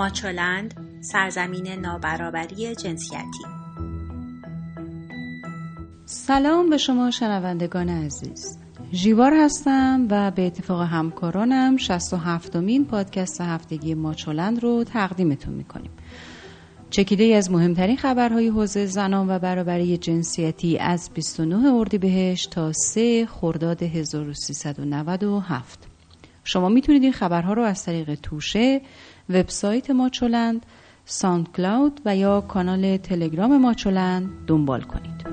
ماچولند 0.00 0.74
سرزمین 1.00 1.68
نابرابری 1.68 2.74
جنسیتی. 2.74 3.44
سلام 6.04 6.70
به 6.70 6.78
شما 6.78 7.10
شنوندگان 7.10 7.88
عزیز. 7.88 8.58
ژیوار 8.92 9.32
هستم 9.34 10.06
و 10.10 10.30
به 10.30 10.46
اتفاق 10.46 10.80
همکارانم 10.80 11.76
67 11.76 12.56
مین 12.56 12.84
پادکست 12.84 13.40
هفتگی 13.40 13.94
ماچولند 13.94 14.62
رو 14.62 14.84
تقدیمتون 14.84 15.54
می‌کنیم. 15.54 15.90
چکیده 16.90 17.24
از 17.24 17.50
مهمترین 17.50 17.96
خبرهای 17.96 18.48
حوزه 18.48 18.86
زنان 18.86 19.30
و 19.30 19.38
برابری 19.38 19.96
جنسیتی 19.96 20.78
از 20.78 21.10
29 21.14 21.74
اردیبهشت 21.74 22.50
تا 22.50 22.72
3 22.72 23.26
خرداد 23.26 23.82
1397 23.82 25.89
شما 26.44 26.68
می‌تونید 26.68 27.02
این 27.02 27.12
خبرها 27.12 27.52
رو 27.52 27.62
از 27.62 27.84
طریق 27.84 28.14
توشه 28.14 28.80
وبسایت 29.28 29.90
ماچولند 29.90 30.66
ساند 31.04 31.52
کلاود 31.52 32.00
و 32.04 32.16
یا 32.16 32.40
کانال 32.40 32.96
تلگرام 32.96 33.56
ماچولند 33.56 34.30
دنبال 34.46 34.80
کنید. 34.80 35.26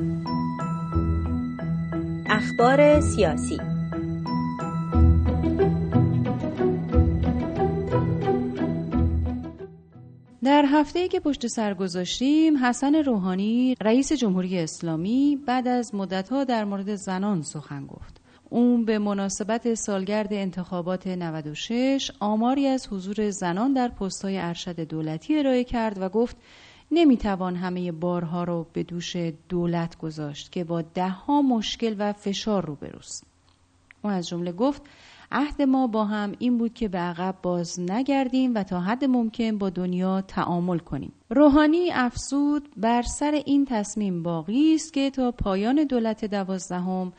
اخبار 2.30 3.02
سیاسی 3.02 3.58
در 10.44 10.66
هفته 10.68 11.08
که 11.08 11.20
پشت 11.20 11.48
سر 11.48 11.74
گذاشتیم 11.74 12.58
حسن 12.58 12.96
روحانی 12.96 13.76
رئیس 13.82 14.14
جمهوری 14.14 14.60
اسلامی 14.60 15.38
بعد 15.48 15.68
از 15.68 15.96
مدتها 15.96 16.44
در 16.44 16.66
مورد 16.66 16.96
زنان 16.96 17.42
سخن 17.42 17.86
گفت. 17.86 18.17
اون 18.50 18.86
به 18.86 19.00
مناسبت 19.00 19.74
سالگرد 19.74 20.34
انتخابات 20.34 21.08
96 21.08 22.12
آماری 22.20 22.68
از 22.68 22.88
حضور 22.88 23.30
زنان 23.30 23.74
در 23.74 23.88
پستهای 23.88 24.40
ارشد 24.40 24.80
دولتی 24.80 25.38
ارائه 25.38 25.64
کرد 25.64 26.02
و 26.02 26.10
گفت 26.10 26.38
نمی‌توان 26.92 27.56
همه 27.56 27.92
بارها 27.92 28.44
رو 28.44 28.68
به 28.74 28.84
دوش 28.84 29.16
دولت 29.50 29.98
گذاشت 29.98 30.52
که 30.52 30.64
با 30.64 30.82
دهها 30.82 31.42
مشکل 31.42 31.96
و 32.00 32.14
فشار 32.14 32.66
روبروست. 32.66 33.24
او 34.04 34.10
از 34.10 34.28
جمله 34.28 34.52
گفت 34.52 34.82
عهد 35.32 35.62
ما 35.62 35.88
با 35.88 36.06
هم 36.06 36.32
این 36.40 36.58
بود 36.58 36.74
که 36.74 36.88
به 36.88 36.98
عقب 36.98 37.36
باز 37.42 37.80
نگردیم 37.80 38.56
و 38.56 38.64
تا 38.64 38.80
حد 38.82 39.06
ممکن 39.06 39.58
با 39.58 39.70
دنیا 39.70 40.22
تعامل 40.22 40.78
کنیم. 40.78 41.12
روحانی 41.30 41.92
افسود 41.92 42.70
بر 42.78 43.02
سر 43.02 43.42
این 43.46 43.66
تصمیم 43.66 44.24
باقی 44.24 44.76
است 44.76 44.94
که 44.94 45.10
تا 45.10 45.32
پایان 45.32 45.84
دولت 45.84 46.26
دوازدهم 46.26 47.14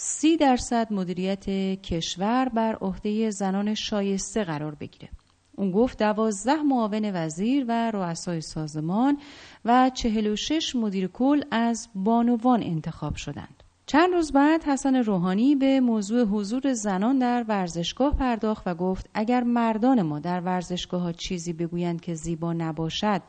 سی 0.00 0.36
درصد 0.36 0.92
مدیریت 0.92 1.44
کشور 1.82 2.48
بر 2.48 2.74
عهده 2.74 3.30
زنان 3.30 3.74
شایسته 3.74 4.44
قرار 4.44 4.74
بگیره. 4.74 5.08
اون 5.56 5.70
گفت 5.70 5.98
دوازده 5.98 6.62
معاون 6.62 7.10
وزیر 7.14 7.64
و 7.68 7.90
رؤسای 7.90 8.40
سازمان 8.40 9.18
و 9.64 9.90
چهل 9.94 10.26
و 10.26 10.36
شش 10.36 10.76
مدیر 10.76 11.08
کل 11.08 11.42
از 11.50 11.88
بانوان 11.94 12.62
انتخاب 12.62 13.16
شدند. 13.16 13.62
چند 13.86 14.12
روز 14.12 14.32
بعد 14.32 14.64
حسن 14.64 14.96
روحانی 14.96 15.54
به 15.56 15.80
موضوع 15.80 16.24
حضور 16.24 16.72
زنان 16.72 17.18
در 17.18 17.44
ورزشگاه 17.48 18.16
پرداخت 18.16 18.66
و 18.66 18.74
گفت 18.74 19.10
اگر 19.14 19.42
مردان 19.42 20.02
ما 20.02 20.18
در 20.18 20.40
ورزشگاه 20.40 21.02
ها 21.02 21.12
چیزی 21.12 21.52
بگویند 21.52 22.00
که 22.00 22.14
زیبا 22.14 22.52
نباشد 22.52 23.22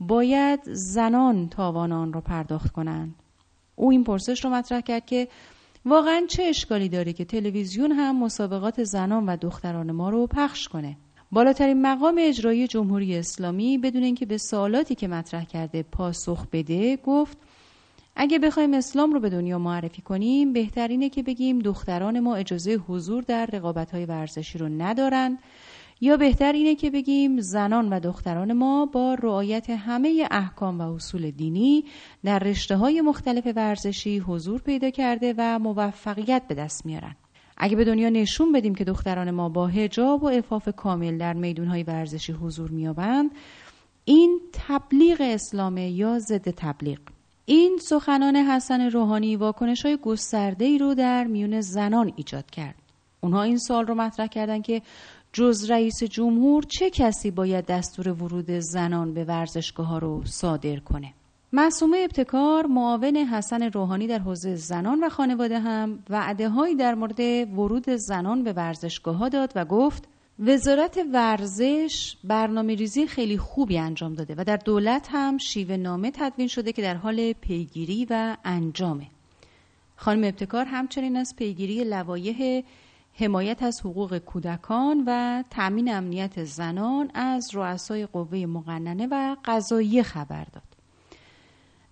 باید 0.00 0.60
زنان 0.72 1.48
تاوان 1.48 1.92
آن 1.92 2.12
را 2.12 2.20
پرداخت 2.20 2.72
کنند. 2.72 3.14
او 3.76 3.90
این 3.90 4.04
پرسش 4.04 4.44
رو 4.44 4.50
مطرح 4.50 4.80
کرد 4.80 5.06
که 5.06 5.28
واقعا 5.84 6.26
چه 6.28 6.42
اشکالی 6.42 6.88
داره 6.88 7.12
که 7.12 7.24
تلویزیون 7.24 7.92
هم 7.92 8.18
مسابقات 8.18 8.84
زنان 8.84 9.26
و 9.26 9.36
دختران 9.36 9.92
ما 9.92 10.10
رو 10.10 10.26
پخش 10.26 10.68
کنه؟ 10.68 10.96
بالاترین 11.32 11.82
مقام 11.82 12.16
اجرایی 12.18 12.66
جمهوری 12.66 13.16
اسلامی 13.16 13.78
بدون 13.78 14.02
اینکه 14.02 14.26
به 14.26 14.38
سوالاتی 14.38 14.94
که 14.94 15.08
مطرح 15.08 15.44
کرده 15.44 15.82
پاسخ 15.82 16.46
بده 16.52 16.96
گفت 16.96 17.38
اگه 18.16 18.38
بخوایم 18.38 18.74
اسلام 18.74 19.12
رو 19.12 19.20
به 19.20 19.30
دنیا 19.30 19.58
معرفی 19.58 20.02
کنیم 20.02 20.52
بهترینه 20.52 21.08
که 21.08 21.22
بگیم 21.22 21.58
دختران 21.58 22.20
ما 22.20 22.34
اجازه 22.34 22.74
حضور 22.74 23.22
در 23.22 23.46
رقابت‌های 23.46 24.04
ورزشی 24.04 24.58
رو 24.58 24.68
ندارند 24.68 25.38
یا 26.00 26.16
بهتر 26.16 26.52
اینه 26.52 26.74
که 26.74 26.90
بگیم 26.90 27.40
زنان 27.40 27.92
و 27.92 28.00
دختران 28.00 28.52
ما 28.52 28.86
با 28.86 29.14
رعایت 29.14 29.70
همه 29.70 30.28
احکام 30.30 30.80
و 30.80 30.94
اصول 30.94 31.30
دینی 31.30 31.84
در 32.24 32.38
رشته 32.38 32.76
های 32.76 33.00
مختلف 33.00 33.46
ورزشی 33.56 34.18
حضور 34.18 34.60
پیدا 34.60 34.90
کرده 34.90 35.34
و 35.38 35.58
موفقیت 35.58 36.42
به 36.48 36.54
دست 36.54 36.86
میارن. 36.86 37.16
اگه 37.56 37.76
به 37.76 37.84
دنیا 37.84 38.08
نشون 38.08 38.52
بدیم 38.52 38.74
که 38.74 38.84
دختران 38.84 39.30
ما 39.30 39.48
با 39.48 39.66
هجاب 39.66 40.22
و 40.22 40.26
افاف 40.26 40.68
کامل 40.76 41.18
در 41.18 41.32
میدونهای 41.32 41.82
ورزشی 41.82 42.32
حضور 42.32 42.70
میابند 42.70 43.30
این 44.04 44.40
تبلیغ 44.52 45.18
اسلامه 45.20 45.90
یا 45.90 46.18
ضد 46.18 46.50
تبلیغ 46.50 46.98
این 47.46 47.78
سخنان 47.82 48.36
حسن 48.36 48.80
روحانی 48.80 49.36
واکنش 49.36 49.86
های 49.86 49.96
گسترده 49.96 50.78
رو 50.78 50.94
در 50.94 51.24
میون 51.24 51.60
زنان 51.60 52.12
ایجاد 52.16 52.50
کرد. 52.50 52.74
اونها 53.20 53.42
این 53.42 53.58
سال 53.58 53.86
رو 53.86 53.94
مطرح 53.94 54.26
کردن 54.26 54.62
که 54.62 54.82
جز 55.32 55.70
رئیس 55.70 56.02
جمهور 56.04 56.62
چه 56.62 56.90
کسی 56.90 57.30
باید 57.30 57.66
دستور 57.66 58.08
ورود 58.08 58.50
زنان 58.50 59.14
به 59.14 59.24
ورزشگاه 59.24 59.86
ها 59.86 59.98
رو 59.98 60.24
صادر 60.24 60.76
کنه؟ 60.76 61.14
معصومه 61.52 61.98
ابتکار 61.98 62.66
معاون 62.66 63.16
حسن 63.16 63.62
روحانی 63.62 64.06
در 64.06 64.18
حوزه 64.18 64.54
زنان 64.54 65.04
و 65.04 65.08
خانواده 65.08 65.60
هم 65.60 65.98
وعده 66.10 66.48
هایی 66.48 66.74
در 66.74 66.94
مورد 66.94 67.20
ورود 67.58 67.90
زنان 67.90 68.44
به 68.44 68.52
ورزشگاه 68.52 69.16
ها 69.16 69.28
داد 69.28 69.52
و 69.56 69.64
گفت 69.64 70.08
وزارت 70.38 71.00
ورزش 71.12 72.16
برنامه 72.24 72.74
ریزی 72.74 73.06
خیلی 73.06 73.38
خوبی 73.38 73.78
انجام 73.78 74.14
داده 74.14 74.34
و 74.38 74.44
در 74.44 74.56
دولت 74.56 75.08
هم 75.10 75.38
شیوه 75.38 75.76
نامه 75.76 76.10
تدوین 76.14 76.48
شده 76.48 76.72
که 76.72 76.82
در 76.82 76.94
حال 76.94 77.32
پیگیری 77.32 78.06
و 78.10 78.36
انجامه. 78.44 79.06
خانم 79.96 80.24
ابتکار 80.24 80.64
همچنین 80.64 81.16
از 81.16 81.34
پیگیری 81.36 81.84
لوایح 81.84 82.62
حمایت 83.20 83.62
از 83.62 83.80
حقوق 83.80 84.18
کودکان 84.18 85.04
و 85.06 85.42
تأمین 85.50 85.94
امنیت 85.94 86.44
زنان 86.44 87.10
از 87.14 87.50
رؤسای 87.54 88.06
قوه 88.06 88.38
مقننه 88.38 89.08
و 89.10 89.36
قضایی 89.44 90.02
خبر 90.02 90.44
داد. 90.44 90.62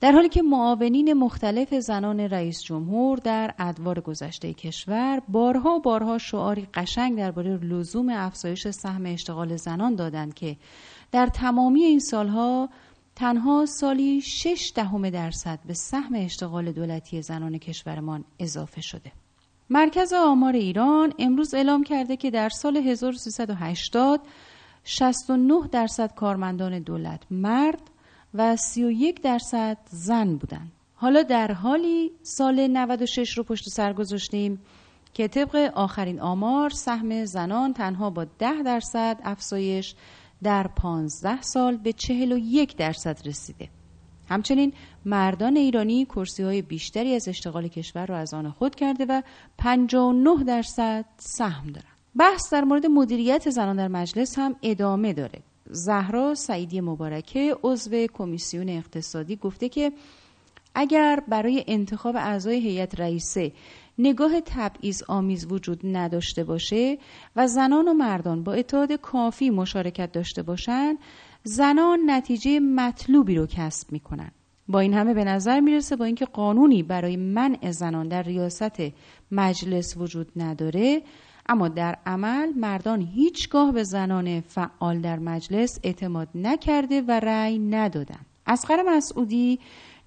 در 0.01 0.13
حالی 0.13 0.29
که 0.29 0.43
معاونین 0.43 1.13
مختلف 1.13 1.75
زنان 1.75 2.21
رئیس 2.21 2.63
جمهور 2.63 3.19
در 3.19 3.55
ادوار 3.59 4.01
گذشته 4.01 4.55
کشور 4.55 5.23
بارها 5.29 5.71
و 5.71 5.81
بارها 5.81 6.19
شعاری 6.19 6.67
قشنگ 6.75 7.17
درباره 7.17 7.57
لزوم 7.57 8.09
افزایش 8.09 8.69
سهم 8.69 9.07
اشتغال 9.07 9.57
زنان 9.57 9.95
دادند 9.95 10.35
که 10.35 10.57
در 11.13 11.27
تمامی 11.27 11.83
این 11.83 11.99
سالها 11.99 12.69
تنها 13.17 13.67
سالی 13.67 14.21
6 14.21 14.73
دهم 14.75 15.11
درصد 15.11 15.59
به 15.67 15.75
سهم 15.75 16.15
اشتغال 16.15 16.73
دولتی 16.73 17.23
زنان 17.23 17.59
کشورمان 17.59 18.25
اضافه 18.39 18.81
شده. 18.81 19.13
مرکز 19.71 20.13
آمار 20.13 20.53
ایران 20.53 21.13
امروز 21.19 21.55
اعلام 21.55 21.85
کرده 21.85 22.17
که 22.17 22.31
در 22.31 22.49
سال 22.49 22.77
1380 22.77 24.21
69 24.85 25.69
درصد 25.73 26.15
کارمندان 26.15 26.79
دولت 26.79 27.23
مرد 27.31 27.83
و 28.35 28.57
31 28.57 29.23
درصد 29.23 29.79
زن 29.91 30.37
بودند. 30.37 30.73
حالا 30.95 31.23
در 31.23 31.53
حالی 31.53 32.11
سال 32.23 32.67
96 32.67 33.39
رو 33.39 33.45
پشت 33.45 33.69
سر 33.69 33.93
گذاشتیم 33.93 34.61
که 35.15 35.29
طبق 35.29 35.71
آخرین 35.75 36.21
آمار 36.21 36.71
سهم 36.71 37.25
زنان 37.25 37.73
تنها 37.73 38.11
با 38.11 38.25
10 38.25 38.63
درصد 38.63 39.17
افزایش 39.25 39.95
در 40.43 40.67
15 40.67 41.43
سال 41.43 41.77
به 41.77 41.93
41 41.93 42.77
درصد 42.77 43.19
رسیده. 43.25 43.69
همچنین 44.29 44.73
مردان 45.05 45.57
ایرانی 45.57 46.05
کرسی 46.05 46.43
های 46.43 46.63
بیشتری 46.63 47.15
از 47.15 47.29
اشتغال 47.29 47.69
کشور 47.69 48.07
را 48.07 48.19
از 48.19 48.35
آن 48.35 48.51
خود 48.51 48.75
کرده 48.75 49.07
و 49.09 49.23
59 49.59 50.45
درصد 50.45 51.05
سهم 51.17 51.67
دارند. 51.67 51.99
بحث 52.19 52.53
در 52.53 52.65
مورد 52.65 52.87
مدیریت 52.87 53.51
زنان 53.51 53.77
در 53.77 53.89
مجلس 53.89 54.39
هم 54.39 54.57
ادامه 54.63 55.13
داره. 55.13 55.43
زهرا 55.71 56.35
سعیدی 56.35 56.81
مبارکه 56.81 57.57
عضو 57.63 58.07
کمیسیون 58.07 58.69
اقتصادی 58.69 59.37
گفته 59.37 59.69
که 59.69 59.93
اگر 60.75 61.23
برای 61.29 61.65
انتخاب 61.67 62.17
اعضای 62.17 62.61
هیئت 62.61 63.01
رئیسه 63.01 63.53
نگاه 63.99 64.41
تبعیض 64.41 65.03
آمیز 65.09 65.53
وجود 65.53 65.81
نداشته 65.85 66.45
باشه 66.45 66.99
و 67.37 67.47
زنان 67.47 67.89
و 67.89 67.93
مردان 67.93 68.43
با 68.45 68.53
اتحاد 68.53 68.93
کافی 68.93 69.51
مشارکت 69.51 70.13
داشته 70.13 70.43
باشند 70.43 70.99
زنان 71.49 71.99
نتیجه 72.07 72.61
مطلوبی 72.61 73.35
رو 73.35 73.47
کسب 73.47 73.93
می‌کنن. 73.93 74.31
با 74.69 74.81
این 74.81 74.95
همه 74.95 75.15
به 75.15 75.25
نظر 75.25 75.61
می‌رسه 75.61 75.97
با 75.97 76.05
اینکه 76.05 76.25
قانونی 76.25 76.83
برای 76.83 77.17
منع 77.17 77.71
زنان 77.71 78.09
در 78.09 78.23
ریاست 78.23 78.83
مجلس 79.31 79.97
وجود 79.97 80.33
نداره 80.37 81.03
اما 81.49 81.69
در 81.69 81.97
عمل 82.07 82.53
مردان 82.57 83.01
هیچگاه 83.01 83.73
به 83.73 83.85
زنان 83.85 84.41
فعال 84.41 85.01
در 85.01 85.19
مجلس 85.19 85.79
اعتماد 85.83 86.29
نکرده 86.35 87.03
و 87.03 87.11
رأی 87.11 87.59
ندادن. 87.59 88.21
اسقر 88.47 88.83
مسعودی 88.83 89.59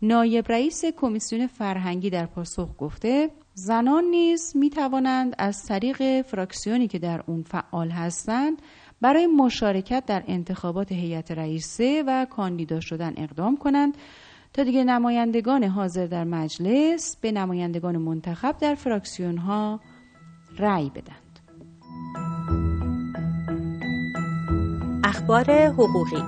نایب 0.02 0.46
رئیس 0.50 0.86
کمیسیون 0.86 1.48
فرهنگی 1.48 2.10
در 2.10 2.26
پاسخ 2.26 2.70
گفته 2.78 3.30
زنان 3.54 4.04
نیز 4.04 4.54
می 4.56 4.70
توانند 4.70 5.36
از 5.38 5.66
طریق 5.66 6.22
فراکسیونی 6.22 6.88
که 6.88 7.00
در 7.00 7.24
اون 7.28 7.44
فعال 7.44 7.90
هستند 7.90 8.62
برای 9.02 9.28
مشارکت 9.28 10.04
در 10.08 10.24
انتخابات 10.28 10.92
هیئت 10.92 11.32
رئیسه 11.32 12.04
و 12.08 12.26
کاندیدا 12.26 12.80
شدن 12.80 13.14
اقدام 13.18 13.58
کنند 13.58 13.98
تا 14.54 14.64
دیگه 14.64 14.84
نمایندگان 14.84 15.64
حاضر 15.64 16.06
در 16.06 16.24
مجلس 16.24 17.18
به 17.22 17.32
نمایندگان 17.32 17.98
منتخب 17.98 18.58
در 18.58 18.76
فراکسیون 18.76 19.38
ها 19.38 19.80
رأی 20.58 20.90
بدند. 20.90 21.40
اخبار 25.04 25.52
حقوقی 25.52 26.24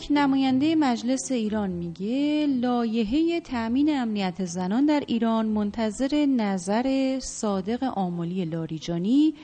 یک 0.00 0.08
نماینده 0.10 0.74
مجلس 0.74 1.32
ایران 1.32 1.70
میگه 1.70 2.46
لایحه 2.46 3.40
تأمین 3.40 3.96
امنیت 3.96 4.44
زنان 4.44 4.86
در 4.86 5.02
ایران 5.06 5.46
منتظر 5.46 6.26
نظر 6.26 7.18
صادق 7.22 7.84
آملی 7.84 8.44
لاریجانی 8.44 9.34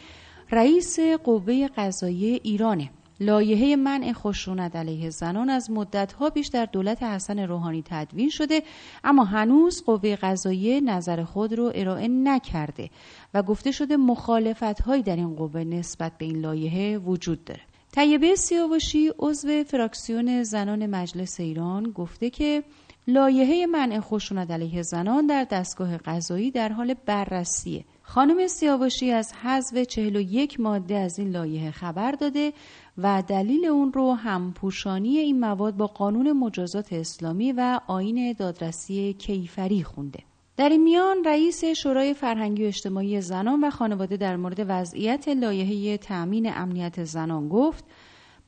رئیس 0.51 1.01
قوه 1.01 1.69
قضایی 1.77 2.41
ایرانه. 2.43 2.91
لایحه 3.21 3.77
منع 3.77 4.13
خشونت 4.13 4.77
علیه 4.77 5.11
زنان 5.11 5.51
از 5.51 5.71
مدتها 5.71 6.31
پیش 6.31 6.49
در 6.49 6.65
دولت 6.65 7.03
حسن 7.03 7.39
روحانی 7.39 7.83
تدوین 7.87 8.29
شده 8.29 8.63
اما 9.05 9.25
هنوز 9.25 9.85
قوه 9.85 10.17
قضایی 10.17 10.81
نظر 10.81 11.25
خود 11.25 11.53
رو 11.53 11.73
ارائه 11.75 12.09
نکرده 12.09 12.91
و 13.35 13.43
گفته 13.43 13.71
شده 13.71 13.97
مخالفت 13.97 14.81
هایی 14.83 15.03
در 15.03 15.17
این 15.17 15.35
قوه 15.35 15.65
نسبت 15.65 16.13
به 16.19 16.25
این 16.25 16.41
لایحه 16.41 16.99
وجود 16.99 17.45
داره. 17.45 17.61
طیبه 17.97 18.37
سیاوشی 18.37 19.11
عضو 19.19 19.65
فراکسیون 19.65 20.43
زنان 20.43 20.87
مجلس 20.87 21.41
ایران 21.41 21.83
گفته 21.91 22.31
که 22.31 22.63
لایحه 23.09 23.67
منع 23.67 24.01
خشونت 24.01 24.51
علیه 24.51 24.83
زنان 24.83 25.27
در 25.27 25.45
دستگاه 25.45 25.97
قضایی 25.97 26.51
در 26.51 26.69
حال 26.69 26.95
بررسیه 27.07 27.85
خانم 28.03 28.47
سیاوشی 28.47 29.11
از 29.11 29.33
حذف 29.33 29.83
41 29.83 30.61
ماده 30.61 30.95
از 30.95 31.19
این 31.19 31.31
لایحه 31.31 31.71
خبر 31.71 32.13
داده 32.13 32.53
و 32.99 33.23
دلیل 33.29 33.67
اون 33.67 33.93
رو 33.93 34.13
همپوشانی 34.13 35.19
این 35.19 35.41
مواد 35.41 35.77
با 35.77 35.87
قانون 35.87 36.33
مجازات 36.33 36.93
اسلامی 36.93 37.53
و 37.53 37.81
آین 37.87 38.33
دادرسی 38.33 39.13
کیفری 39.13 39.83
خونده. 39.83 40.36
در 40.57 40.69
این 40.69 40.83
میان 40.83 41.25
رئیس 41.25 41.65
شورای 41.65 42.15
فرهنگی 42.15 42.65
و 42.65 42.67
اجتماعی 42.67 43.21
زنان 43.21 43.65
و 43.65 43.71
خانواده 43.71 44.17
در 44.17 44.37
مورد 44.37 44.65
وضعیت 44.69 45.29
لایحه 45.29 45.99
تأمین 45.99 46.53
امنیت 46.55 47.05
زنان 47.05 47.49
گفت 47.49 47.85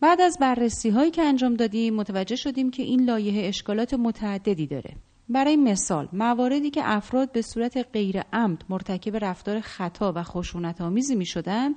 بعد 0.00 0.20
از 0.20 0.38
بررسی 0.40 0.90
هایی 0.90 1.10
که 1.10 1.22
انجام 1.22 1.54
دادیم 1.54 1.94
متوجه 1.94 2.36
شدیم 2.36 2.70
که 2.70 2.82
این 2.82 3.04
لایحه 3.04 3.48
اشکالات 3.48 3.94
متعددی 3.94 4.66
داره. 4.66 4.96
برای 5.28 5.56
مثال 5.56 6.08
مواردی 6.12 6.70
که 6.70 6.80
افراد 6.84 7.32
به 7.32 7.42
صورت 7.42 7.86
غیر 7.92 8.20
عمد 8.32 8.64
مرتکب 8.68 9.24
رفتار 9.24 9.60
خطا 9.60 10.12
و 10.16 10.22
خشونت 10.22 10.80
آمیزی 10.80 11.14
می 11.14 11.26
شدند 11.26 11.76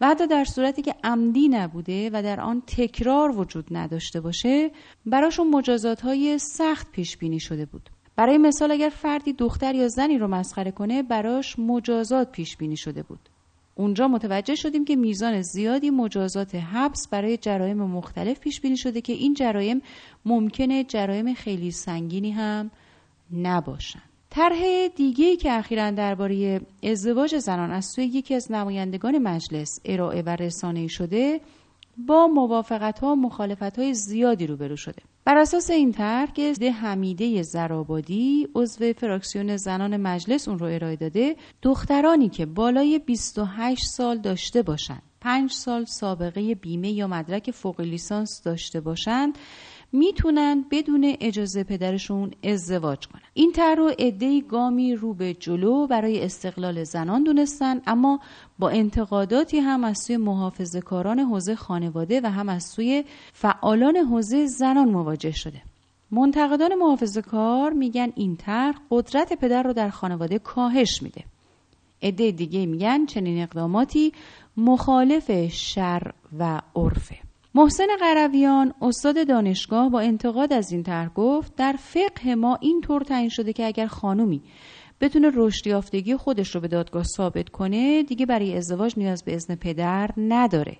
و 0.00 0.06
حتی 0.06 0.26
در 0.26 0.44
صورتی 0.44 0.82
که 0.82 0.94
عمدی 1.04 1.48
نبوده 1.48 2.10
و 2.12 2.22
در 2.22 2.40
آن 2.40 2.62
تکرار 2.66 3.38
وجود 3.38 3.66
نداشته 3.70 4.20
باشه 4.20 4.70
براشون 5.06 5.50
مجازات 5.50 6.00
های 6.00 6.38
سخت 6.38 6.92
پیش 6.92 7.16
بینی 7.16 7.40
شده 7.40 7.66
بود. 7.66 7.90
برای 8.16 8.38
مثال 8.38 8.72
اگر 8.72 8.88
فردی 8.88 9.32
دختر 9.32 9.74
یا 9.74 9.88
زنی 9.88 10.18
رو 10.18 10.28
مسخره 10.28 10.70
کنه 10.70 11.02
براش 11.02 11.58
مجازات 11.58 12.32
پیش 12.32 12.56
بینی 12.56 12.76
شده 12.76 13.02
بود. 13.02 13.18
اونجا 13.74 14.08
متوجه 14.08 14.54
شدیم 14.54 14.84
که 14.84 14.96
میزان 14.96 15.42
زیادی 15.42 15.90
مجازات 15.90 16.54
حبس 16.54 17.08
برای 17.10 17.36
جرایم 17.36 17.76
مختلف 17.76 18.40
پیش 18.40 18.60
بینی 18.60 18.76
شده 18.76 19.00
که 19.00 19.12
این 19.12 19.34
جرایم 19.34 19.82
ممکنه 20.24 20.84
جرایم 20.84 21.34
خیلی 21.34 21.70
سنگینی 21.70 22.30
هم 22.30 22.70
نباشن. 23.32 24.02
طرح 24.30 24.88
دیگه 24.96 25.36
که 25.36 25.52
اخیرا 25.52 25.90
درباره 25.90 26.60
ازدواج 26.82 27.38
زنان 27.38 27.70
از 27.70 27.86
سوی 27.96 28.04
یکی 28.04 28.34
از 28.34 28.52
نمایندگان 28.52 29.18
مجلس 29.18 29.80
ارائه 29.84 30.22
و 30.22 30.28
رسانه 30.28 30.86
شده 30.86 31.40
با 32.06 32.26
موافقت 32.26 32.98
ها 32.98 33.12
و 33.12 33.16
مخالفت 33.16 33.78
های 33.78 33.94
زیادی 33.94 34.46
روبرو 34.46 34.76
شده. 34.76 35.02
بر 35.26 35.36
اساس 35.36 35.70
این 35.70 35.92
طرح 35.92 36.32
که 36.32 36.72
حمیده 36.72 37.42
زرابادی 37.42 38.48
عضو 38.54 38.92
فراکسیون 38.92 39.56
زنان 39.56 39.96
مجلس 39.96 40.48
اون 40.48 40.58
رو 40.58 40.66
ارائه 40.66 40.96
داده 40.96 41.36
دخترانی 41.62 42.28
که 42.28 42.46
بالای 42.46 42.98
28 42.98 43.84
سال 43.86 44.18
داشته 44.18 44.62
باشند. 44.62 45.02
5 45.20 45.52
سال 45.52 45.84
سابقه 45.84 46.54
بیمه 46.54 46.90
یا 46.90 47.06
مدرک 47.06 47.50
فوق 47.50 47.80
لیسانس 47.80 48.42
داشته 48.42 48.80
باشند. 48.80 49.38
می‌تونن 49.94 50.64
بدون 50.70 51.16
اجازه 51.20 51.64
پدرشون 51.64 52.30
ازدواج 52.44 53.06
کنن. 53.06 53.22
این 53.34 53.52
طرح 53.52 53.74
رو 53.74 53.92
عدهای 53.98 54.42
گامی 54.42 54.94
رو 54.94 55.14
به 55.14 55.34
جلو 55.34 55.86
برای 55.86 56.24
استقلال 56.24 56.84
زنان 56.84 57.24
دونستن 57.24 57.80
اما 57.86 58.20
با 58.58 58.68
انتقاداتی 58.68 59.58
هم 59.58 59.84
از 59.84 59.98
سوی 59.98 60.16
محافظه 60.16 60.80
کاران 60.80 61.18
حوزه 61.18 61.54
خانواده 61.54 62.20
و 62.20 62.26
هم 62.26 62.48
از 62.48 62.64
سوی 62.64 63.04
فعالان 63.32 63.96
حوزه 63.96 64.46
زنان 64.46 64.88
مواجه 64.88 65.32
شده. 65.32 65.62
منتقدان 66.10 66.74
محافظه 66.74 67.22
کار 67.22 67.72
میگن 67.72 68.12
این 68.16 68.36
طرح 68.36 68.76
قدرت 68.90 69.32
پدر 69.32 69.62
رو 69.62 69.72
در 69.72 69.90
خانواده 69.90 70.38
کاهش 70.38 71.02
میده. 71.02 71.24
عده 72.02 72.30
دیگه 72.30 72.66
میگن 72.66 73.06
چنین 73.06 73.42
اقداماتی 73.42 74.12
مخالف 74.56 75.48
شر 75.48 76.12
و 76.38 76.60
عرفه. 76.76 77.23
محسن 77.56 77.86
قرویان 78.00 78.74
استاد 78.82 79.28
دانشگاه 79.28 79.90
با 79.90 80.00
انتقاد 80.00 80.52
از 80.52 80.72
این 80.72 80.82
طرح 80.82 81.08
گفت 81.08 81.56
در 81.56 81.74
فقه 81.78 82.34
ما 82.34 82.58
این 82.60 82.80
طور 82.80 83.02
تعیین 83.02 83.28
شده 83.28 83.52
که 83.52 83.66
اگر 83.66 83.86
خانومی 83.86 84.42
بتونه 85.00 85.30
رشد 85.34 85.66
یافتگی 85.66 86.16
خودش 86.16 86.54
رو 86.54 86.60
به 86.60 86.68
دادگاه 86.68 87.02
ثابت 87.02 87.48
کنه 87.48 88.02
دیگه 88.02 88.26
برای 88.26 88.56
ازدواج 88.56 88.94
نیاز 88.96 89.24
به 89.24 89.34
اذن 89.34 89.54
پدر 89.54 90.10
نداره. 90.16 90.76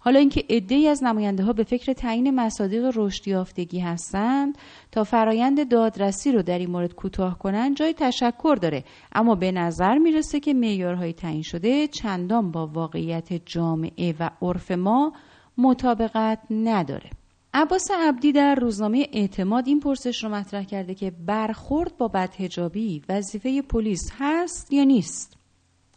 حالا 0.00 0.18
اینکه 0.18 0.44
عدهای 0.50 0.88
از 0.88 1.04
نماینده 1.04 1.44
ها 1.44 1.52
به 1.52 1.64
فکر 1.64 1.92
تعیین 1.92 2.34
مصادیق 2.34 2.92
رشد 2.96 3.28
یافتگی 3.28 3.80
هستند 3.80 4.58
تا 4.92 5.04
فرایند 5.04 5.68
دادرسی 5.68 6.32
رو 6.32 6.42
در 6.42 6.58
این 6.58 6.70
مورد 6.70 6.94
کوتاه 6.94 7.38
کنند 7.38 7.76
جای 7.76 7.94
تشکر 7.94 8.58
داره. 8.62 8.84
اما 9.12 9.34
به 9.34 9.52
نظر 9.52 9.98
می‌رسه 9.98 10.40
که 10.40 10.54
معیارهای 10.54 11.12
تعیین 11.12 11.42
شده 11.42 11.86
چندان 11.86 12.50
با 12.50 12.66
واقعیت 12.66 13.32
جامعه 13.46 14.14
و 14.20 14.30
عرف 14.42 14.70
ما 14.70 15.12
مطابقت 15.58 16.38
نداره. 16.50 17.10
عباس 17.54 17.90
عبدی 17.90 18.32
در 18.32 18.54
روزنامه 18.54 19.06
اعتماد 19.12 19.66
این 19.66 19.80
پرسش 19.80 20.24
رو 20.24 20.30
مطرح 20.30 20.64
کرده 20.64 20.94
که 20.94 21.10
برخورد 21.10 21.96
با 21.96 22.08
بدهجابی 22.08 23.02
وظیفه 23.08 23.62
پلیس 23.62 24.10
هست 24.18 24.72
یا 24.72 24.84
نیست؟ 24.84 25.36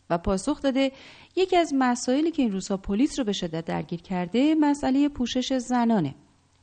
و 0.09 0.17
پاسخ 0.17 0.61
داده 0.61 0.91
یکی 1.35 1.57
از 1.57 1.73
مسائلی 1.77 2.31
که 2.31 2.41
این 2.41 2.51
روزها 2.51 2.77
پلیس 2.77 3.19
رو 3.19 3.25
به 3.25 3.33
شدت 3.33 3.65
درگیر 3.65 4.01
کرده 4.01 4.55
مسئله 4.55 5.09
پوشش 5.09 5.57
زنانه. 5.57 6.15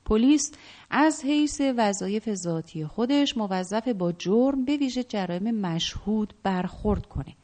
پلیس 0.05 0.53
از 0.91 1.25
حیث 1.25 1.61
وظایف 1.77 2.35
ذاتی 2.35 2.87
خودش 2.87 3.37
موظف 3.37 3.89
با 3.89 4.13
جرم 4.13 4.65
به 4.65 4.77
ویژه 4.77 5.05
جرایم 5.05 5.51
مشهود 5.51 6.35
برخورد 6.43 7.07
کنه. 7.07 7.38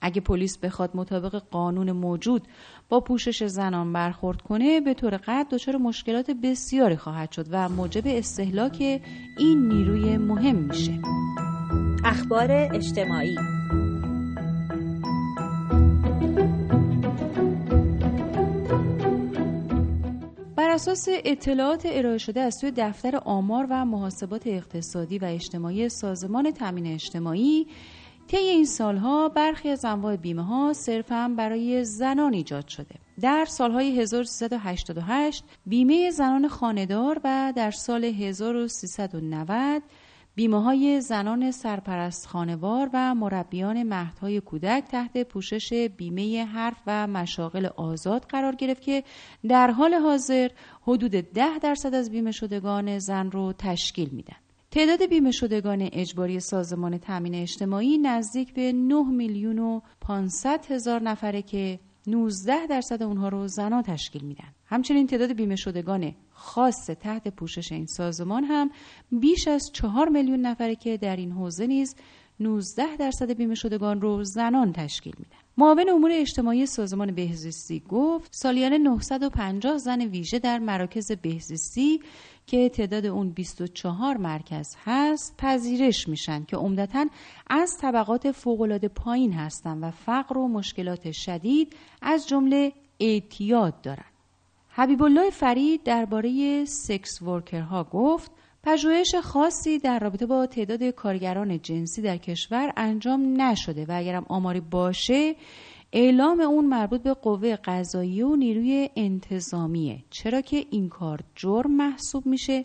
اگه 0.00 0.20
پلیس 0.20 0.58
بخواد 0.58 0.90
مطابق 0.94 1.42
قانون 1.50 1.92
موجود 1.92 2.42
با 2.88 3.00
پوشش 3.00 3.44
زنان 3.44 3.92
برخورد 3.92 4.42
کنه 4.42 4.80
به 4.80 4.94
طور 4.94 5.16
قطع 5.16 5.44
دچار 5.50 5.76
مشکلات 5.76 6.30
بسیاری 6.30 6.96
خواهد 6.96 7.32
شد 7.32 7.46
و 7.50 7.68
موجب 7.68 8.02
استهلاک 8.06 9.02
این 9.38 9.68
نیروی 9.68 10.16
مهم 10.16 10.56
میشه. 10.56 10.98
اخبار 12.04 12.50
اجتماعی. 12.50 13.36
بر 20.56 20.70
اساس 20.70 21.08
اطلاعات 21.24 21.82
ارائه 21.90 22.18
شده 22.18 22.40
از 22.40 22.54
سوی 22.54 22.72
دفتر 22.76 23.16
آمار 23.16 23.66
و 23.70 23.84
محاسبات 23.84 24.46
اقتصادی 24.46 25.18
و 25.18 25.24
اجتماعی 25.24 25.88
سازمان 25.88 26.50
تامین 26.50 26.86
اجتماعی 26.86 27.66
طی 28.28 28.36
این 28.36 28.64
سالها 28.64 29.28
برخی 29.28 29.68
از 29.68 29.84
انواع 29.84 30.16
بیمه 30.16 30.42
ها 30.42 30.72
صرفا 30.72 31.34
برای 31.36 31.84
زنان 31.84 32.34
ایجاد 32.34 32.68
شده 32.68 32.94
در 33.20 33.44
سالهای 33.44 34.00
1388 34.00 35.44
بیمه 35.66 36.10
زنان 36.10 36.48
خاندار 36.48 37.20
و 37.24 37.52
در 37.56 37.70
سال 37.70 38.04
1390 38.04 39.82
بیمه 40.34 40.62
های 40.62 41.00
زنان 41.00 41.50
سرپرست 41.50 42.26
خانوار 42.26 42.90
و 42.92 43.14
مربیان 43.14 43.82
مهدهای 43.82 44.40
کودک 44.40 44.84
تحت 44.84 45.22
پوشش 45.22 45.88
بیمه 45.96 46.44
حرف 46.44 46.82
و 46.86 47.06
مشاغل 47.06 47.66
آزاد 47.66 48.24
قرار 48.28 48.54
گرفت 48.54 48.82
که 48.82 49.04
در 49.48 49.70
حال 49.70 49.94
حاضر 49.94 50.50
حدود 50.82 51.10
10 51.10 51.58
درصد 51.58 51.94
از 51.94 52.10
بیمه 52.10 52.30
شدگان 52.30 52.98
زن 52.98 53.30
رو 53.30 53.52
تشکیل 53.52 54.08
میدن. 54.12 54.36
تعداد 54.70 55.06
بیمه 55.06 55.30
شدگان 55.30 55.88
اجباری 55.92 56.40
سازمان 56.40 56.98
تامین 56.98 57.34
اجتماعی 57.34 57.98
نزدیک 57.98 58.54
به 58.54 58.72
9 58.72 59.02
میلیون 59.02 59.58
و 59.58 59.80
500 60.00 60.66
هزار 60.70 61.02
نفره 61.02 61.42
که 61.42 61.80
19 62.06 62.66
درصد 62.66 63.02
اونها 63.02 63.28
رو 63.28 63.48
زنان 63.48 63.82
تشکیل 63.82 64.22
میدن 64.22 64.54
همچنین 64.66 65.06
تعداد 65.06 65.32
بیمه 65.32 65.56
شدگان 65.56 66.14
خاص 66.30 66.86
تحت 66.86 67.28
پوشش 67.28 67.72
این 67.72 67.86
سازمان 67.86 68.44
هم 68.44 68.70
بیش 69.12 69.48
از 69.48 69.70
4 69.72 70.08
میلیون 70.08 70.40
نفره 70.40 70.76
که 70.76 70.96
در 70.96 71.16
این 71.16 71.32
حوزه 71.32 71.66
نیز 71.66 71.94
19 72.40 72.96
درصد 72.96 73.32
بیمه 73.32 73.54
شدگان 73.54 74.00
رو 74.00 74.24
زنان 74.24 74.72
تشکیل 74.72 75.14
میدن. 75.18 75.47
معاون 75.60 75.88
امور 75.88 76.10
اجتماعی 76.12 76.66
سازمان 76.66 77.12
بهزیستی 77.14 77.82
گفت 77.88 78.34
سالیانه 78.34 78.78
950 78.78 79.78
زن 79.78 80.00
ویژه 80.00 80.38
در 80.38 80.58
مراکز 80.58 81.12
بهزیستی 81.12 82.00
که 82.46 82.68
تعداد 82.68 83.06
اون 83.06 83.30
24 83.30 84.16
مرکز 84.16 84.76
هست 84.84 85.34
پذیرش 85.38 86.08
میشن 86.08 86.44
که 86.44 86.56
عمدتا 86.56 87.06
از 87.50 87.78
طبقات 87.80 88.32
فوقالعاده 88.32 88.88
پایین 88.88 89.32
هستند 89.32 89.82
و 89.82 89.90
فقر 89.90 90.38
و 90.38 90.48
مشکلات 90.48 91.12
شدید 91.12 91.76
از 92.02 92.28
جمله 92.28 92.72
اعتیاد 93.00 93.80
دارن. 93.80 94.10
حبیب 94.68 95.02
الله 95.02 95.30
فرید 95.30 95.82
درباره 95.82 96.64
سکس 96.64 97.22
ورکرها 97.22 97.84
گفت 97.84 98.30
پژوهش 98.62 99.14
خاصی 99.14 99.78
در 99.78 99.98
رابطه 99.98 100.26
با 100.26 100.46
تعداد 100.46 100.82
کارگران 100.82 101.60
جنسی 101.60 102.02
در 102.02 102.16
کشور 102.16 102.72
انجام 102.76 103.42
نشده 103.42 103.84
و 103.84 103.92
اگرم 103.92 104.26
آماری 104.28 104.60
باشه 104.60 105.36
اعلام 105.92 106.40
اون 106.40 106.66
مربوط 106.66 107.02
به 107.02 107.14
قوه 107.14 107.56
قضایی 107.56 108.22
و 108.22 108.36
نیروی 108.36 108.90
انتظامیه. 108.96 110.04
چرا 110.10 110.40
که 110.40 110.66
این 110.70 110.88
کار 110.88 111.20
جرم 111.34 111.70
محسوب 111.70 112.26
میشه 112.26 112.64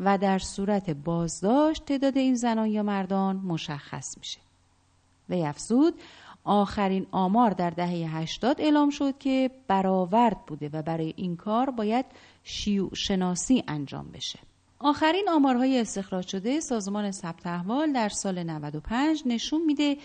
و 0.00 0.18
در 0.18 0.38
صورت 0.38 0.90
بازداشت 0.90 1.84
تعداد 1.84 2.16
این 2.16 2.34
زنان 2.34 2.66
یا 2.66 2.82
مردان 2.82 3.36
مشخص 3.36 4.18
میشه. 4.18 4.40
وی 5.28 5.42
افزود 5.42 5.94
آخرین 6.44 7.06
آمار 7.10 7.50
در 7.50 7.70
دهه 7.70 8.16
80 8.16 8.60
اعلام 8.60 8.90
شد 8.90 9.18
که 9.18 9.50
برآورد 9.68 10.46
بوده 10.46 10.70
و 10.72 10.82
برای 10.82 11.14
این 11.16 11.36
کار 11.36 11.70
باید 11.70 12.06
شیوع 12.42 12.94
شناسی 12.94 13.64
انجام 13.68 14.08
بشه. 14.12 14.38
آخرین 14.82 15.28
آمارهای 15.28 15.80
استخراج 15.80 16.26
شده 16.26 16.60
سازمان 16.60 17.10
ثبت 17.10 17.46
احوال 17.46 17.92
در 17.92 18.08
سال 18.08 18.42
95 18.42 19.22
نشون 19.26 19.62
میده 19.66 19.96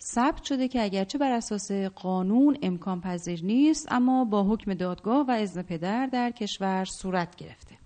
ثبت 0.05 0.43
شده 0.43 0.69
که 0.69 0.83
اگرچه 0.83 1.19
بر 1.19 1.33
اساس 1.33 1.73
قانون 1.73 2.59
امکان 2.63 3.01
پذیر 3.01 3.45
نیست 3.45 3.93
اما 3.93 4.25
با 4.25 4.45
حکم 4.45 4.75
دادگاه 4.75 5.27
و 5.27 5.31
اذن 5.31 5.63
پدر 5.63 6.07
در 6.07 6.31
کشور 6.31 6.85
صورت 6.85 7.37
گرفته. 7.37 7.79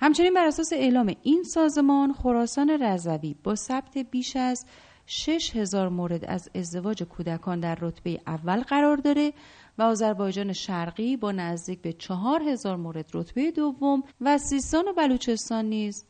همچنین 0.00 0.34
بر 0.34 0.46
اساس 0.46 0.72
اعلام 0.72 1.14
این 1.22 1.42
سازمان 1.42 2.12
خراسان 2.12 2.70
رضوی 2.70 3.36
با 3.44 3.54
ثبت 3.54 3.98
بیش 3.98 4.36
از 4.36 4.66
6 5.06 5.56
هزار 5.56 5.88
مورد 5.88 6.24
از 6.24 6.50
ازدواج 6.54 7.02
کودکان 7.02 7.60
در 7.60 7.78
رتبه 7.80 8.20
اول 8.26 8.60
قرار 8.60 8.96
داره 8.96 9.32
و 9.78 9.82
آذربایجان 9.82 10.52
شرقی 10.52 11.16
با 11.16 11.32
نزدیک 11.32 11.82
به 11.82 11.92
4 11.92 12.42
هزار 12.42 12.76
مورد 12.76 13.10
رتبه 13.14 13.50
دوم 13.50 14.02
و 14.20 14.38
سیستان 14.38 14.88
و 14.88 14.92
بلوچستان 14.92 15.64
نیز 15.64 16.04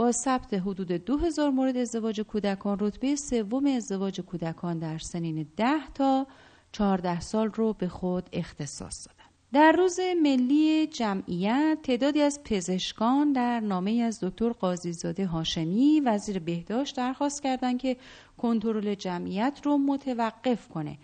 با 0.00 0.12
ثبت 0.12 0.54
حدود 0.54 0.92
2000 0.92 1.50
مورد 1.50 1.76
ازدواج 1.76 2.20
کودکان 2.20 2.78
رتبه 2.80 3.16
سوم 3.16 3.66
ازدواج 3.66 4.20
کودکان 4.20 4.78
در 4.78 4.98
سنین 4.98 5.46
10 5.56 5.66
تا 5.94 6.26
14 6.72 7.20
سال 7.20 7.50
رو 7.54 7.72
به 7.72 7.88
خود 7.88 8.28
اختصاص 8.32 9.08
دادن. 9.08 9.30
در 9.52 9.72
روز 9.72 10.00
ملی 10.22 10.86
جمعیت 10.86 11.78
تعدادی 11.82 12.22
از 12.22 12.40
پزشکان 12.44 13.32
در 13.32 13.60
نامه 13.60 13.90
از 13.92 14.18
دکتر 14.22 14.52
قاضیزاده 14.52 15.26
هاشمی 15.26 16.00
وزیر 16.00 16.38
بهداشت 16.38 16.96
درخواست 16.96 17.42
کردند 17.42 17.78
که 17.78 17.96
کنترل 18.38 18.94
جمعیت 18.94 19.60
رو 19.64 19.78
متوقف 19.78 20.68
کنه 20.68 20.98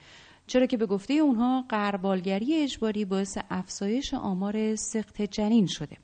چرا 0.46 0.66
که 0.66 0.76
به 0.76 0.86
گفته 0.86 1.14
اونها 1.14 1.64
قربالگری 1.68 2.54
اجباری 2.54 3.04
باعث 3.04 3.38
افزایش 3.50 4.14
آمار 4.14 4.76
سقط 4.76 5.22
جنین 5.22 5.66
شده 5.66 5.96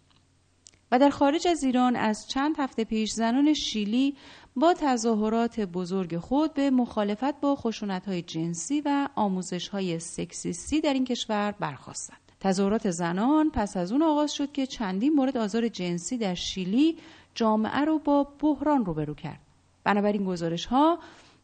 و 0.93 0.99
در 0.99 1.11
خارج 1.11 1.49
از 1.49 1.65
ایران 1.65 1.97
از 1.97 2.29
چند 2.29 2.55
هفته 2.59 2.85
پیش 2.85 3.13
زنان 3.13 3.55
شیلی 3.55 4.17
با 4.57 4.75
تظاهرات 4.75 5.61
بزرگ 5.61 6.19
خود 6.19 6.55
به 6.55 6.71
مخالفت 6.71 7.41
با 7.41 7.57
خشونت 7.57 8.09
های 8.09 8.23
جنسی 8.23 8.81
و 8.81 9.09
آموزش 9.15 9.69
های 9.69 9.99
سکسیستی 9.99 10.81
در 10.81 10.93
این 10.93 11.05
کشور 11.05 11.55
برخواستند. 11.61 12.19
تظاهرات 12.41 12.91
زنان 12.91 13.51
پس 13.51 13.77
از 13.77 13.93
اون 13.93 14.03
آغاز 14.03 14.33
شد 14.33 14.53
که 14.53 14.67
چندین 14.67 15.13
مورد 15.13 15.37
آزار 15.37 15.69
جنسی 15.69 16.19
در 16.19 16.35
شیلی 16.35 16.97
جامعه 17.35 17.81
رو 17.81 17.99
با 17.99 18.25
بحران 18.39 18.85
روبرو 18.85 19.15
کرد. 19.15 19.41
بنابراین 19.85 20.25
گزارش 20.25 20.67
ها 20.67 20.99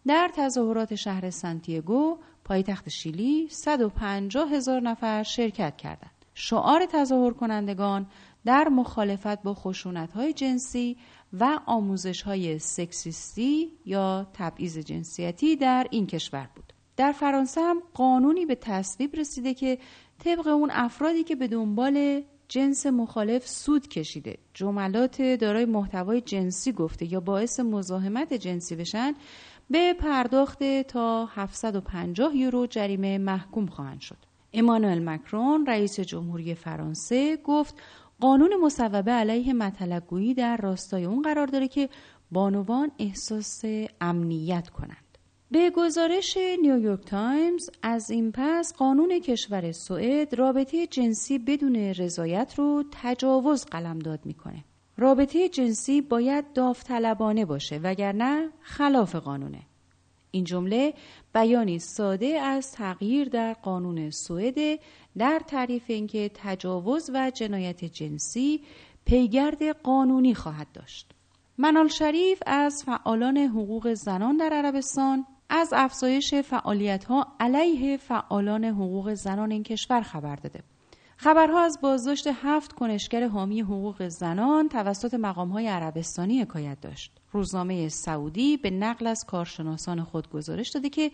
در 0.07 0.31
تظاهرات 0.37 0.95
شهر 0.95 1.31
سانتیاگو 1.31 2.19
پایتخت 2.45 2.89
شیلی 2.89 3.49
150 3.51 4.49
هزار 4.53 4.81
نفر 4.81 5.23
شرکت 5.23 5.77
کردند. 5.77 6.11
شعار 6.41 6.87
تظاهر 6.87 7.33
کنندگان 7.33 8.07
در 8.49 8.69
مخالفت 8.69 9.43
با 9.43 9.55
خشونت 9.55 10.13
های 10.13 10.33
جنسی 10.33 10.97
و 11.33 11.61
آموزش 11.67 12.23
های 12.23 12.59
سکسیستی 12.59 13.73
یا 13.85 14.27
تبعیض 14.35 14.79
جنسیتی 14.79 15.57
در 15.57 15.87
این 15.91 16.07
کشور 16.07 16.49
بود. 16.55 16.73
در 16.97 17.13
فرانسه 17.13 17.61
هم 17.61 17.83
قانونی 17.95 18.47
به 18.47 18.55
تصویب 18.55 19.17
رسیده 19.17 19.55
که 19.55 19.79
طبق 20.25 20.47
اون 20.47 20.71
افرادی 20.73 21.25
که 21.25 21.37
به 21.37 21.49
دنبال 21.49 22.23
جنس 22.49 22.87
مخالف 22.87 23.49
سوت 23.49 23.89
کشیده 23.89 24.39
جملات 24.55 25.23
دارای 25.23 25.65
محتوای 25.65 26.21
جنسی 26.21 26.73
گفته 26.73 27.13
یا 27.13 27.21
باعث 27.21 27.61
مزاحمت 27.61 28.35
جنسی 28.35 28.77
بشن 28.77 29.15
به 29.71 29.95
پرداخت 29.95 30.83
تا 30.83 31.27
750 31.27 32.37
یورو 32.37 32.67
جریمه 32.67 33.19
محکوم 33.19 33.67
خواهند 33.67 34.01
شد. 34.01 34.29
امانوئل 34.53 35.05
مکرون 35.05 35.67
رئیس 35.67 36.01
جمهوری 36.01 36.55
فرانسه 36.55 37.37
گفت 37.37 37.75
قانون 38.21 38.57
مصوبه 38.63 39.11
علیه 39.13 39.53
متلک‌گویی 39.53 40.35
در 40.35 40.57
راستای 40.57 41.05
اون 41.05 41.23
قرار 41.23 41.47
داره 41.47 41.69
که 41.69 41.89
بانوان 42.33 42.91
احساس 42.99 43.63
امنیت 44.01 44.69
کنند. 44.69 45.19
به 45.51 45.71
گزارش 45.71 46.37
نیویورک 46.63 47.05
تایمز 47.05 47.71
از 47.83 48.11
این 48.11 48.33
پس 48.35 48.75
قانون 48.75 49.21
کشور 49.21 49.73
سوئد 49.73 50.35
رابطه 50.35 50.87
جنسی 50.87 51.39
بدون 51.39 51.77
رضایت 51.77 52.55
رو 52.57 52.85
تجاوز 53.03 53.65
قلمداد 53.65 54.27
می‌کنه. 54.27 54.65
رابطه 54.97 55.49
جنسی 55.49 56.01
باید 56.01 56.53
داوطلبانه 56.53 57.45
باشه 57.45 57.81
وگرنه 57.83 58.49
خلاف 58.61 59.15
قانونه. 59.15 59.61
این 60.31 60.45
جمله 60.45 60.95
بیانی 61.35 61.79
ساده 61.79 62.27
از 62.27 62.73
تغییر 62.73 63.29
در 63.29 63.53
قانون 63.53 64.11
سوئد 64.11 64.81
در 65.19 65.43
تعریف 65.47 65.85
اینکه 65.87 66.31
تجاوز 66.35 67.11
و 67.15 67.31
جنایت 67.31 67.85
جنسی 67.85 68.61
پیگرد 69.05 69.63
قانونی 69.83 70.35
خواهد 70.35 70.67
داشت. 70.75 71.11
منال 71.59 71.89
شریف 71.89 72.43
از 72.47 72.85
فعالان 72.87 73.37
حقوق 73.37 73.95
زنان 73.95 74.37
در 74.37 74.53
عربستان 74.53 75.27
از 75.49 75.73
افزایش 75.73 76.35
فعالیت 76.35 77.05
ها 77.05 77.27
علیه 77.41 77.97
فعالان 77.97 78.65
حقوق 78.65 79.15
زنان 79.15 79.51
این 79.51 79.63
کشور 79.63 80.03
خبر 80.03 80.37
داده. 80.37 80.63
خبرها 81.21 81.61
از 81.61 81.79
بازداشت 81.83 82.27
هفت 82.43 82.73
کنشگر 82.73 83.29
حامی 83.29 83.61
حقوق 83.61 84.09
زنان 84.09 84.69
توسط 84.69 85.15
مقامهای 85.15 85.67
عربستانی 85.67 86.43
حکایت 86.43 86.81
داشت. 86.81 87.13
روزنامه 87.33 87.89
سعودی 87.89 88.57
به 88.57 88.71
نقل 88.71 89.07
از 89.07 89.25
کارشناسان 89.25 90.03
خود 90.03 90.31
گزارش 90.31 90.69
داده 90.69 90.89
که 90.89 91.11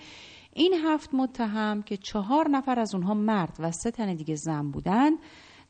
این 0.53 0.75
هفت 0.85 1.15
متهم 1.15 1.83
که 1.83 1.97
چهار 1.97 2.49
نفر 2.49 2.79
از 2.81 2.95
اونها 2.95 3.15
مرد 3.15 3.57
و 3.59 3.73
سه 3.73 3.91
تن 3.91 4.15
دیگه 4.15 4.35
زن 4.35 4.71
بودند 4.71 5.19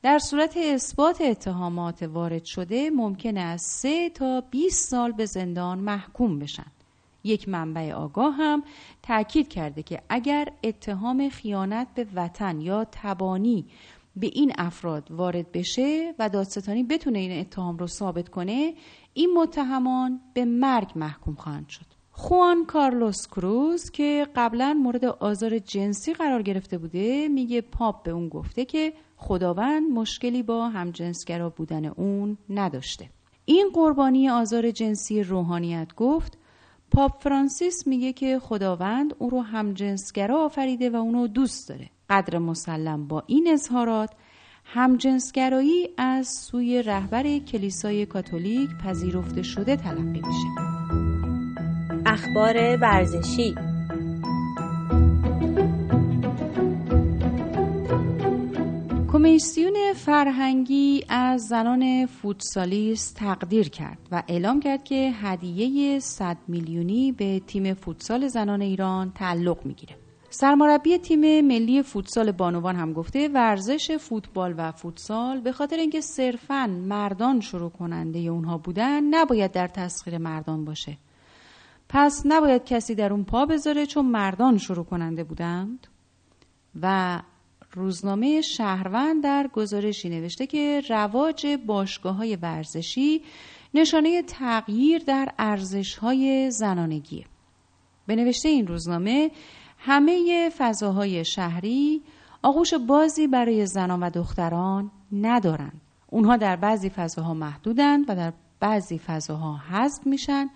در 0.02 0.18
صورت 0.18 0.56
اثبات 0.56 1.20
اتهامات 1.20 2.02
وارد 2.02 2.44
شده 2.44 2.90
ممکنه 2.90 3.40
از 3.40 3.62
سه 3.62 4.10
تا 4.10 4.40
20 4.50 4.90
سال 4.90 5.12
به 5.12 5.26
زندان 5.26 5.78
محکوم 5.78 6.38
بشن. 6.38 6.66
یک 7.24 7.48
منبع 7.48 7.92
آگاه 7.92 8.34
هم 8.34 8.62
تاکید 9.02 9.48
کرده 9.48 9.82
که 9.82 10.02
اگر 10.08 10.48
اتهام 10.64 11.28
خیانت 11.28 11.88
به 11.94 12.06
وطن 12.14 12.60
یا 12.60 12.86
تبانی 12.92 13.66
به 14.16 14.26
این 14.26 14.52
افراد 14.58 15.10
وارد 15.10 15.52
بشه 15.52 16.14
و 16.18 16.28
دادستانی 16.28 16.82
بتونه 16.82 17.18
این 17.18 17.40
اتهام 17.40 17.76
رو 17.76 17.86
ثابت 17.86 18.28
کنه 18.28 18.74
این 19.14 19.34
متهمان 19.36 20.20
به 20.34 20.44
مرگ 20.44 20.92
محکوم 20.96 21.34
خواهند 21.34 21.68
شد. 21.68 21.86
خوان 22.10 22.66
کارلوس 22.66 23.26
کروز 23.26 23.90
که 23.90 24.26
قبلا 24.36 24.74
مورد 24.82 25.04
آزار 25.04 25.58
جنسی 25.58 26.14
قرار 26.14 26.42
گرفته 26.42 26.78
بوده 26.78 27.28
میگه 27.28 27.60
پاپ 27.60 28.02
به 28.02 28.10
اون 28.10 28.28
گفته 28.28 28.64
که 28.64 28.92
خداوند 29.16 29.90
مشکلی 29.90 30.42
با 30.42 30.68
همجنسگرا 30.68 31.50
بودن 31.50 31.84
اون 31.84 32.38
نداشته. 32.50 33.10
این 33.44 33.70
قربانی 33.74 34.30
آزار 34.30 34.70
جنسی 34.70 35.22
روحانیت 35.22 35.94
گفت 35.96 36.38
پاپ 36.90 37.22
فرانسیس 37.22 37.86
میگه 37.86 38.12
که 38.12 38.38
خداوند 38.38 39.14
او 39.18 39.30
رو 39.30 39.40
همجنسگرا 39.40 40.44
آفریده 40.44 40.90
و 40.90 40.96
اونو 40.96 41.26
دوست 41.26 41.68
داره. 41.68 41.90
قدر 42.10 42.38
مسلم 42.38 43.08
با 43.08 43.22
این 43.26 43.48
اظهارات 43.52 44.10
همجنسگرایی 44.64 45.88
از 45.98 46.28
سوی 46.28 46.82
رهبر 46.82 47.38
کلیسای 47.38 48.06
کاتولیک 48.06 48.70
پذیرفته 48.84 49.42
شده 49.42 49.76
تلقی 49.76 50.02
میشه 50.02 50.48
اخبار 52.06 52.76
ورزشی 52.76 53.54
کمیسیون 59.12 59.92
فرهنگی 59.96 61.04
از 61.08 61.42
زنان 61.42 62.06
فوتسالیست 62.06 63.16
تقدیر 63.16 63.68
کرد 63.68 63.98
و 64.12 64.22
اعلام 64.28 64.60
کرد 64.60 64.84
که 64.84 65.12
هدیه 65.22 65.98
100 65.98 66.36
میلیونی 66.48 67.12
به 67.12 67.40
تیم 67.46 67.74
فوتسال 67.74 68.28
زنان 68.28 68.62
ایران 68.62 69.12
تعلق 69.12 69.66
می‌گیره. 69.66 70.03
سرمربی 70.34 70.98
تیم 70.98 71.40
ملی 71.40 71.82
فوتسال 71.82 72.32
بانوان 72.32 72.76
هم 72.76 72.92
گفته 72.92 73.28
ورزش 73.28 73.96
فوتبال 73.96 74.54
و 74.58 74.72
فوتسال 74.72 75.40
به 75.40 75.52
خاطر 75.52 75.76
اینکه 75.76 76.00
صرفا 76.00 76.66
مردان 76.66 77.40
شروع 77.40 77.70
کننده 77.70 78.18
اونها 78.18 78.58
بودن 78.58 79.04
نباید 79.04 79.52
در 79.52 79.68
تسخیر 79.68 80.18
مردان 80.18 80.64
باشه. 80.64 80.98
پس 81.88 82.22
نباید 82.24 82.64
کسی 82.64 82.94
در 82.94 83.12
اون 83.12 83.24
پا 83.24 83.46
بذاره 83.46 83.86
چون 83.86 84.06
مردان 84.06 84.58
شروع 84.58 84.84
کننده 84.84 85.24
بودند 85.24 85.86
و 86.82 87.20
روزنامه 87.72 88.40
شهروند 88.40 89.24
در 89.24 89.50
گزارشی 89.52 90.08
نوشته 90.08 90.46
که 90.46 90.82
رواج 90.88 91.46
باشگاه 91.66 92.16
های 92.16 92.36
ورزشی 92.36 93.22
نشانه 93.74 94.22
تغییر 94.22 95.02
در 95.06 95.28
ارزش 95.38 95.96
های 95.96 96.50
زنانگیه. 96.50 97.24
به 98.06 98.16
نوشته 98.16 98.48
این 98.48 98.66
روزنامه 98.66 99.30
همه 99.86 100.50
فضاهای 100.58 101.24
شهری 101.24 102.02
آغوش 102.42 102.74
بازی 102.74 103.26
برای 103.26 103.66
زنان 103.66 104.02
و 104.02 104.10
دختران 104.10 104.90
ندارند. 105.12 105.80
اونها 106.06 106.36
در 106.36 106.56
بعضی 106.56 106.90
فضاها 106.90 107.34
محدودند 107.34 108.04
و 108.08 108.16
در 108.16 108.32
بعضی 108.60 108.98
فضاها 108.98 109.56
حذف 109.56 110.06
میشن 110.06 110.50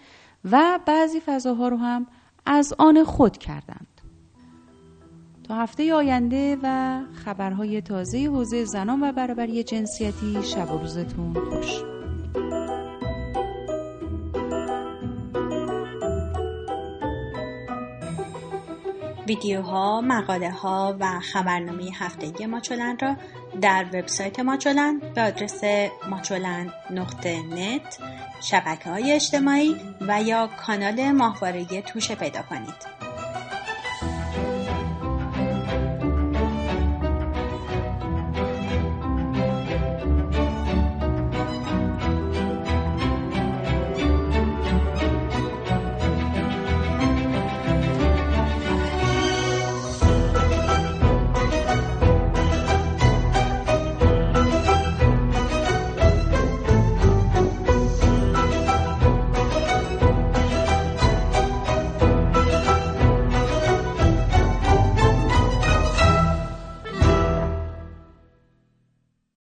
و 0.45 0.79
بعضی 0.87 1.21
فضاها 1.21 1.69
رو 1.69 1.77
هم 1.77 2.07
از 2.47 2.75
آن 2.79 3.05
خود 3.05 3.39
کردند. 3.39 4.01
تا 5.45 5.55
هفته 5.55 5.95
آینده 5.95 6.59
و 6.63 7.01
خبرهای 7.25 7.81
تازه 7.81 8.27
حوزه 8.27 8.65
زنان 8.65 9.03
و 9.03 9.13
برابری 9.13 9.65
جنسیتی 9.65 10.43
شب 10.43 10.73
و 10.73 10.79
روزتون 10.79 11.35
خوش 11.35 11.98
ویدیوها، 19.29 20.01
مقاله 20.01 20.51
ها 20.51 20.97
و 21.01 21.21
خبرنامه 21.21 21.91
هفتگی 21.95 22.47
ماچولن 22.47 22.99
را 23.03 23.17
در 23.61 23.87
وبسایت 23.93 24.41
ماچولن 24.41 24.99
به 25.15 25.23
آدرس 25.23 25.61
ماچولن 26.11 26.73
نقطه 26.91 27.43
شبکه 28.41 28.91
های 28.91 29.13
اجتماعی 29.13 29.77
و 30.01 30.23
یا 30.23 30.47
کانال 30.67 31.13
ماهوارگی 31.13 31.83
توشه 31.83 32.15
پیدا 32.15 32.43
کنید. 32.43 33.08